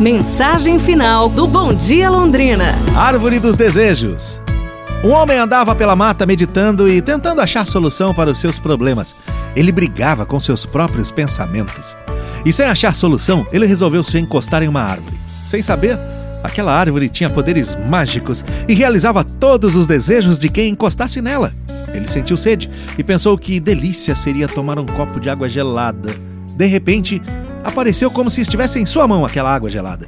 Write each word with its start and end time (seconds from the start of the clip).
Mensagem 0.00 0.78
final 0.78 1.28
do 1.28 1.46
Bom 1.46 1.74
Dia 1.74 2.08
Londrina. 2.08 2.74
Árvore 2.96 3.38
dos 3.38 3.54
Desejos. 3.54 4.40
Um 5.04 5.10
homem 5.10 5.36
andava 5.36 5.74
pela 5.74 5.94
mata 5.94 6.24
meditando 6.24 6.88
e 6.88 7.02
tentando 7.02 7.42
achar 7.42 7.66
solução 7.66 8.14
para 8.14 8.30
os 8.30 8.38
seus 8.38 8.58
problemas. 8.58 9.14
Ele 9.54 9.70
brigava 9.70 10.24
com 10.24 10.40
seus 10.40 10.64
próprios 10.64 11.10
pensamentos. 11.10 11.94
E 12.46 12.50
sem 12.50 12.64
achar 12.64 12.94
solução, 12.94 13.46
ele 13.52 13.66
resolveu 13.66 14.02
se 14.02 14.18
encostar 14.18 14.62
em 14.62 14.68
uma 14.68 14.80
árvore. 14.80 15.20
Sem 15.44 15.60
saber, 15.60 15.98
aquela 16.42 16.72
árvore 16.72 17.10
tinha 17.10 17.28
poderes 17.28 17.76
mágicos 17.76 18.42
e 18.66 18.72
realizava 18.72 19.22
todos 19.22 19.76
os 19.76 19.86
desejos 19.86 20.38
de 20.38 20.48
quem 20.48 20.70
encostasse 20.70 21.20
nela. 21.20 21.52
Ele 21.92 22.08
sentiu 22.08 22.38
sede 22.38 22.70
e 22.96 23.04
pensou 23.04 23.36
que 23.36 23.60
delícia 23.60 24.14
seria 24.14 24.48
tomar 24.48 24.78
um 24.78 24.86
copo 24.86 25.20
de 25.20 25.28
água 25.28 25.46
gelada. 25.46 26.10
De 26.56 26.64
repente, 26.64 27.20
apareceu 27.64 28.10
como 28.10 28.30
se 28.30 28.40
estivesse 28.40 28.80
em 28.80 28.86
sua 28.86 29.06
mão 29.06 29.24
aquela 29.24 29.54
água 29.54 29.70
gelada. 29.70 30.06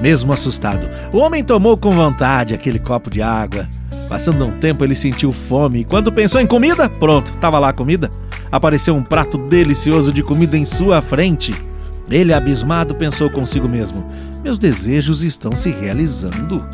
Mesmo 0.00 0.32
assustado, 0.32 0.88
o 1.12 1.18
homem 1.18 1.42
tomou 1.42 1.76
com 1.76 1.90
vontade 1.90 2.54
aquele 2.54 2.78
copo 2.78 3.08
de 3.10 3.22
água. 3.22 3.66
Passando 4.08 4.44
um 4.44 4.50
tempo, 4.50 4.84
ele 4.84 4.94
sentiu 4.94 5.32
fome 5.32 5.80
e 5.80 5.84
quando 5.84 6.12
pensou 6.12 6.40
em 6.40 6.46
comida, 6.46 6.88
pronto, 6.88 7.32
estava 7.32 7.58
lá 7.58 7.70
a 7.70 7.72
comida. 7.72 8.10
Apareceu 8.52 8.94
um 8.94 9.02
prato 9.02 9.38
delicioso 9.38 10.12
de 10.12 10.22
comida 10.22 10.56
em 10.56 10.64
sua 10.64 11.00
frente. 11.00 11.54
Ele, 12.10 12.34
abismado, 12.34 12.94
pensou 12.94 13.30
consigo 13.30 13.68
mesmo: 13.68 14.08
Meus 14.42 14.58
desejos 14.58 15.22
estão 15.22 15.52
se 15.52 15.70
realizando. 15.70 16.66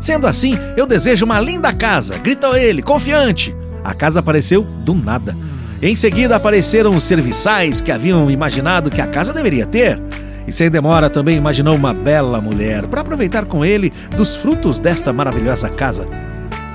Sendo 0.00 0.26
assim, 0.26 0.58
eu 0.76 0.86
desejo 0.86 1.24
uma 1.24 1.40
linda 1.40 1.72
casa, 1.72 2.18
gritou 2.18 2.56
ele, 2.56 2.82
confiante. 2.82 3.54
A 3.82 3.92
casa 3.92 4.20
apareceu 4.20 4.62
do 4.62 4.94
nada. 4.94 5.36
Em 5.84 5.94
seguida 5.94 6.34
apareceram 6.34 6.96
os 6.96 7.04
serviçais 7.04 7.82
que 7.82 7.92
haviam 7.92 8.30
imaginado 8.30 8.88
que 8.88 9.02
a 9.02 9.06
casa 9.06 9.34
deveria 9.34 9.66
ter. 9.66 10.00
E 10.46 10.50
sem 10.50 10.70
demora 10.70 11.10
também 11.10 11.36
imaginou 11.36 11.76
uma 11.76 11.92
bela 11.92 12.40
mulher 12.40 12.86
para 12.86 13.02
aproveitar 13.02 13.44
com 13.44 13.62
ele 13.62 13.92
dos 14.16 14.34
frutos 14.34 14.78
desta 14.78 15.12
maravilhosa 15.12 15.68
casa. 15.68 16.08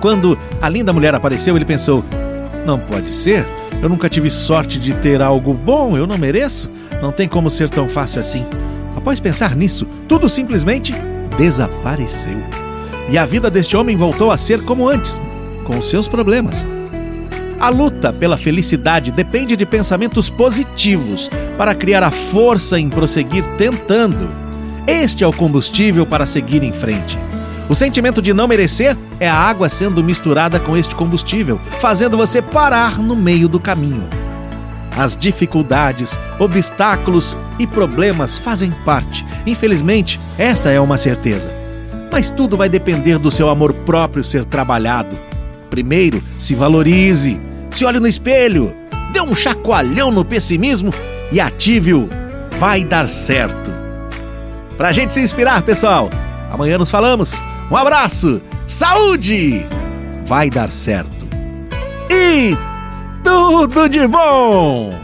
Quando 0.00 0.38
a 0.58 0.70
linda 0.70 0.90
mulher 0.90 1.14
apareceu, 1.14 1.54
ele 1.54 1.66
pensou: 1.66 2.02
Não 2.64 2.78
pode 2.78 3.10
ser, 3.10 3.46
eu 3.82 3.90
nunca 3.90 4.08
tive 4.08 4.30
sorte 4.30 4.78
de 4.78 4.94
ter 4.94 5.20
algo 5.20 5.52
bom, 5.52 5.98
eu 5.98 6.06
não 6.06 6.16
mereço, 6.16 6.70
não 7.02 7.12
tem 7.12 7.28
como 7.28 7.50
ser 7.50 7.68
tão 7.68 7.86
fácil 7.86 8.20
assim. 8.20 8.46
Após 8.96 9.20
pensar 9.20 9.54
nisso, 9.54 9.86
tudo 10.08 10.30
simplesmente 10.30 10.94
desapareceu. 11.36 12.38
E 13.10 13.18
a 13.18 13.26
vida 13.26 13.50
deste 13.50 13.76
homem 13.76 13.98
voltou 13.98 14.30
a 14.30 14.38
ser 14.38 14.62
como 14.62 14.88
antes, 14.88 15.20
com 15.66 15.82
seus 15.82 16.08
problemas. 16.08 16.66
A 17.64 17.70
luta 17.70 18.12
pela 18.12 18.36
felicidade 18.36 19.10
depende 19.10 19.56
de 19.56 19.64
pensamentos 19.64 20.28
positivos 20.28 21.30
para 21.56 21.74
criar 21.74 22.02
a 22.02 22.10
força 22.10 22.78
em 22.78 22.90
prosseguir 22.90 23.42
tentando. 23.56 24.28
Este 24.86 25.24
é 25.24 25.26
o 25.26 25.32
combustível 25.32 26.04
para 26.04 26.26
seguir 26.26 26.62
em 26.62 26.74
frente. 26.74 27.18
O 27.66 27.74
sentimento 27.74 28.20
de 28.20 28.34
não 28.34 28.46
merecer 28.46 28.94
é 29.18 29.26
a 29.26 29.34
água 29.34 29.70
sendo 29.70 30.04
misturada 30.04 30.60
com 30.60 30.76
este 30.76 30.94
combustível, 30.94 31.58
fazendo 31.80 32.18
você 32.18 32.42
parar 32.42 32.98
no 32.98 33.16
meio 33.16 33.48
do 33.48 33.58
caminho. 33.58 34.10
As 34.94 35.16
dificuldades, 35.16 36.18
obstáculos 36.38 37.34
e 37.58 37.66
problemas 37.66 38.36
fazem 38.36 38.74
parte. 38.84 39.24
Infelizmente, 39.46 40.20
esta 40.36 40.70
é 40.70 40.78
uma 40.78 40.98
certeza. 40.98 41.50
Mas 42.12 42.28
tudo 42.28 42.58
vai 42.58 42.68
depender 42.68 43.18
do 43.18 43.30
seu 43.30 43.48
amor 43.48 43.72
próprio 43.72 44.22
ser 44.22 44.44
trabalhado. 44.44 45.16
Primeiro, 45.70 46.22
se 46.36 46.54
valorize 46.54 47.40
se 47.76 47.84
olhe 47.84 47.98
no 47.98 48.06
espelho, 48.06 48.74
dê 49.12 49.20
um 49.20 49.34
chacoalhão 49.34 50.10
no 50.10 50.24
pessimismo 50.24 50.92
e 51.32 51.40
ative 51.40 51.94
o 51.94 52.08
Vai 52.52 52.84
Dar 52.84 53.08
Certo. 53.08 53.72
Pra 54.76 54.92
gente 54.92 55.14
se 55.14 55.20
inspirar, 55.20 55.62
pessoal, 55.62 56.10
amanhã 56.50 56.78
nos 56.78 56.90
falamos. 56.90 57.42
Um 57.70 57.76
abraço, 57.76 58.42
saúde! 58.66 59.64
Vai 60.24 60.50
dar 60.50 60.70
certo. 60.70 61.26
E 62.10 62.56
tudo 63.22 63.88
de 63.88 64.06
bom! 64.06 65.03